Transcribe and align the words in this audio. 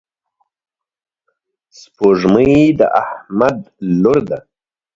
سپوږمۍ 1.79 2.53
د 2.79 2.81
احمد 3.03 3.57
لور 4.01 4.19
ده. 4.29 4.39